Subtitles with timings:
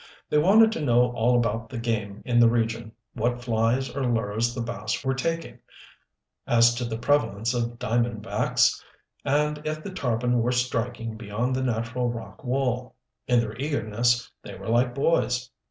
[0.31, 4.55] They wanted to know all about the game in the region, what flies or lures
[4.55, 5.59] the bass were taking,
[6.47, 8.83] as to the prevalence of diamond backs,
[9.23, 12.95] and if the tarpon were striking beyond the natural rock wall.
[13.27, 15.51] In their eagerness they were like boys.